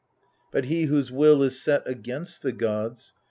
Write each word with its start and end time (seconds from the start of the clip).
But 0.51 0.65
he 0.65 0.85
whose 0.85 1.11
will 1.11 1.43
is 1.43 1.61
set 1.61 1.83
against 1.87 2.41
the 2.41 2.51
gods. 2.51 3.13